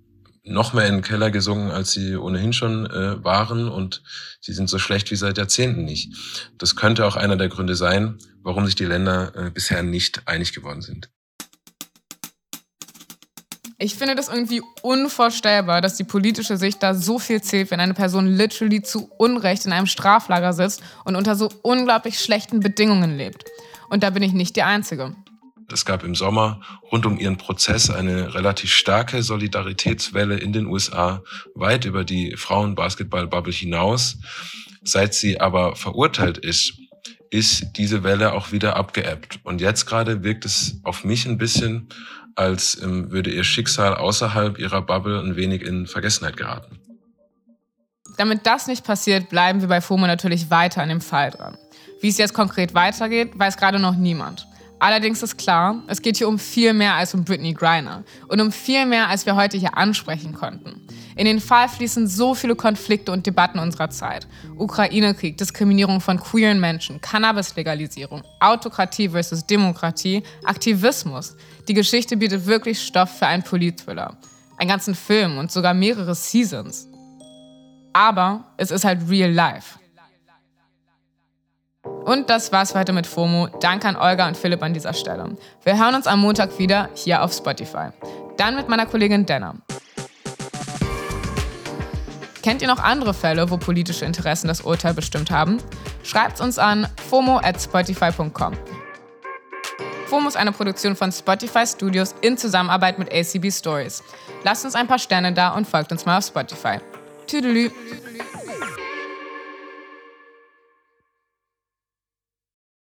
noch 0.44 0.74
mehr 0.74 0.88
in 0.88 0.96
den 0.96 1.02
Keller 1.02 1.32
gesungen, 1.32 1.72
als 1.72 1.94
sie 1.94 2.18
ohnehin 2.18 2.52
schon 2.52 2.88
äh, 2.88 3.24
waren 3.24 3.70
und 3.70 4.04
sie 4.42 4.52
sind 4.52 4.70
so 4.70 4.80
schlecht 4.80 5.12
wie 5.12 5.16
seit 5.16 5.38
Jahrzehnten 5.38 5.86
nicht. 5.86 6.14
Das 6.58 6.76
könnte 6.76 7.06
auch 7.06 7.16
einer 7.16 7.38
der 7.38 7.48
Gründe 7.48 7.76
sein, 7.76 8.18
warum 8.42 8.66
sich 8.66 8.76
die 8.76 8.86
Länder 8.86 9.34
äh, 9.34 9.50
bisher 9.50 9.82
nicht 9.82 10.28
einig 10.28 10.52
geworden 10.52 10.82
sind. 10.82 11.10
Ich 13.84 13.96
finde 13.96 14.14
das 14.14 14.28
irgendwie 14.30 14.62
unvorstellbar, 14.84 15.82
dass 15.82 15.96
die 15.96 16.04
politische 16.04 16.56
Sicht 16.56 16.84
da 16.84 16.94
so 16.94 17.18
viel 17.18 17.42
zählt, 17.42 17.72
wenn 17.72 17.80
eine 17.80 17.96
Person 17.96 18.28
literally 18.28 18.84
zu 18.84 19.10
Unrecht 19.18 19.66
in 19.66 19.72
einem 19.72 19.88
Straflager 19.88 20.54
sitzt 20.54 20.84
und 21.04 21.16
unter 21.16 21.36
so 21.36 21.50
unglaublich 21.64 22.20
schlechten 22.20 22.60
Bedingungen 22.60 23.18
lebt. 23.18 23.46
Und 23.90 24.04
da 24.04 24.12
bin 24.12 24.22
ich 24.22 24.34
nicht 24.34 24.56
die 24.56 24.62
Einzige. 24.62 25.16
Es 25.74 25.84
gab 25.84 26.04
im 26.04 26.14
Sommer 26.14 26.62
rund 26.92 27.08
um 27.08 27.18
ihren 27.18 27.38
Prozess 27.38 27.90
eine 27.90 28.36
relativ 28.36 28.72
starke 28.72 29.24
Solidaritätswelle 29.24 30.38
in 30.38 30.54
den 30.54 30.68
USA, 30.68 31.24
weit 31.56 31.86
über 31.86 32.04
die 32.04 32.38
Frauenbasketball-Bubble 32.38 33.52
hinaus. 33.52 34.20
Seit 34.84 35.16
sie 35.16 35.42
aber 35.42 35.76
verurteilt 35.76 36.38
ist, 36.38 36.74
ist 37.32 37.78
diese 37.78 38.04
Welle 38.04 38.34
auch 38.34 38.52
wieder 38.52 38.76
abgeebbt. 38.76 39.40
Und 39.44 39.60
jetzt 39.60 39.88
gerade 39.88 40.24
wirkt 40.24 40.46
es 40.46 40.80
auf 40.84 41.04
mich 41.04 41.26
ein 41.26 41.38
bisschen, 41.40 41.88
als 42.36 42.82
ähm, 42.82 43.12
würde 43.12 43.30
ihr 43.30 43.44
Schicksal 43.44 43.96
außerhalb 43.96 44.60
ihrer 44.60 44.82
Bubble 44.82 45.20
ein 45.20 45.36
wenig 45.36 45.62
in 45.64 45.88
Vergessenheit 45.88 46.38
geraten. 46.38 46.80
Damit 48.18 48.46
das 48.46 48.68
nicht 48.68 48.86
passiert, 48.86 49.30
bleiben 49.30 49.62
wir 49.62 49.68
bei 49.68 49.82
FOMO 49.82 50.06
natürlich 50.06 50.50
weiter 50.50 50.82
an 50.82 50.90
dem 50.90 51.02
Fall 51.02 51.32
dran. 51.32 51.58
Wie 52.02 52.10
es 52.10 52.18
jetzt 52.18 52.34
konkret 52.34 52.74
weitergeht, 52.74 53.38
weiß 53.38 53.58
gerade 53.58 53.80
noch 53.80 53.96
niemand. 53.96 54.48
Allerdings 54.82 55.22
ist 55.22 55.38
klar, 55.38 55.84
es 55.86 56.02
geht 56.02 56.18
hier 56.18 56.28
um 56.28 56.40
viel 56.40 56.74
mehr 56.74 56.96
als 56.96 57.14
um 57.14 57.24
Britney 57.24 57.54
Griner 57.54 58.04
und 58.30 58.42
um 58.42 58.52
viel 58.52 58.88
mehr, 58.88 59.10
als 59.10 59.28
wir 59.28 59.36
heute 59.36 59.56
hier 59.56 59.78
ansprechen 59.78 60.34
konnten. 60.34 60.82
In 61.16 61.26
den 61.26 61.40
Fall 61.40 61.70
fließen 61.70 62.08
so 62.08 62.34
viele 62.34 62.56
Konflikte 62.56 63.12
und 63.12 63.28
Debatten 63.28 63.60
unserer 63.60 63.92
Zeit. 63.92 64.28
Ukraine-Krieg, 64.58 65.38
Diskriminierung 65.38 66.02
von 66.02 66.20
queeren 66.20 66.60
Menschen, 66.60 67.00
Cannabis-Legalisierung, 67.00 68.24
Autokratie 68.40 69.10
versus 69.10 69.46
Demokratie, 69.46 70.24
Aktivismus. 70.46 71.36
Die 71.68 71.76
Geschichte 71.76 72.18
bietet 72.18 72.48
wirklich 72.48 72.82
Stoff 72.82 73.20
für 73.20 73.28
einen 73.28 73.44
Politthriller. 73.44 74.18
Einen 74.58 74.70
ganzen 74.72 74.96
Film 74.96 75.38
und 75.38 75.52
sogar 75.52 75.76
mehrere 75.76 76.16
Seasons. 76.16 76.88
Aber 77.94 78.46
es 78.58 78.72
ist 78.72 78.84
halt 78.84 79.08
real 79.08 79.32
life. 79.32 79.78
Und 82.06 82.30
das 82.30 82.52
war's 82.52 82.72
für 82.72 82.80
heute 82.80 82.94
mit 82.94 83.06
FOMO. 83.06 83.48
Danke 83.60 83.88
an 83.88 83.96
Olga 83.96 84.28
und 84.28 84.36
Philipp 84.36 84.64
an 84.64 84.74
dieser 84.74 84.94
Stelle. 84.94 85.38
Wir 85.64 85.78
hören 85.78 85.96
uns 85.96 86.08
am 86.08 86.20
Montag 86.20 86.58
wieder 86.58 86.90
hier 86.96 87.24
auf 87.24 87.34
Spotify. 87.34 87.90
Dann 88.38 88.56
mit 88.56 88.70
meiner 88.70 88.86
Kollegin 88.86 89.26
Denner. 89.26 89.56
Kennt 92.42 92.64
ihr 92.64 92.68
noch 92.68 92.80
andere 92.80 93.14
Fälle, 93.14 93.52
wo 93.52 93.58
politische 93.58 94.04
Interessen 94.04 94.48
das 94.48 94.62
Urteil 94.62 94.96
bestimmt 94.96 95.30
haben? 95.30 95.58
Schreibt 96.04 96.42
uns 96.42 96.58
an 96.58 96.88
fomo 97.08 97.38
at 97.38 97.62
spotify.com. 97.62 98.54
FOMO 100.08 100.28
ist 100.28 100.38
eine 100.38 100.52
Produktion 100.52 100.96
von 100.96 101.12
Spotify 101.12 101.66
Studios 101.66 102.16
in 102.22 102.36
Zusammenarbeit 102.38 102.98
mit 103.00 103.14
ACB 103.14 103.52
Stories. 103.52 104.04
Lasst 104.44 104.66
uns 104.66 104.76
ein 104.76 104.88
paar 104.88 105.00
Sterne 105.00 105.32
da 105.34 105.50
und 105.50 105.68
folgt 105.68 105.92
uns 105.92 106.06
mal 106.06 106.18
auf 106.18 106.26
Spotify. 106.26 106.80
Tüdelü. 107.28 107.70